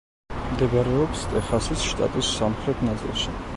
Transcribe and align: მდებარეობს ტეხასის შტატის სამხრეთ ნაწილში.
მდებარეობს 0.53 1.27
ტეხასის 1.35 1.85
შტატის 1.91 2.33
სამხრეთ 2.41 2.85
ნაწილში. 2.91 3.39